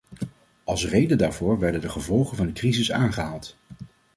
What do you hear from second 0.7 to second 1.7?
reden daarvoor